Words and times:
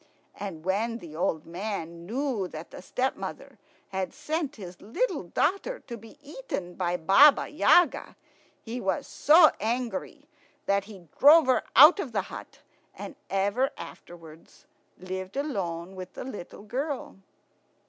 And 0.33 0.65
when 0.65 0.97
the 0.97 1.15
old 1.15 1.45
man 1.45 2.07
knew 2.07 2.47
that 2.47 2.71
the 2.71 2.81
stepmother 2.81 3.59
had 3.89 4.15
sent 4.15 4.55
his 4.55 4.81
little 4.81 5.21
daughter 5.25 5.77
to 5.81 5.95
be 5.95 6.17
eaten 6.27 6.73
by 6.73 6.97
Baba 6.97 7.47
Yaga, 7.47 8.15
he 8.63 8.81
was 8.81 9.05
so 9.05 9.51
angry 9.59 10.27
that 10.65 10.85
he 10.85 11.07
drove 11.19 11.45
her 11.45 11.61
out 11.75 11.99
of 11.99 12.13
the 12.13 12.21
hut, 12.33 12.61
and 12.95 13.15
ever 13.29 13.69
afterwards 13.77 14.65
lived 14.97 15.37
alone 15.37 15.95
with 15.95 16.13
the 16.13 16.23
little 16.23 16.63
girl. 16.63 17.17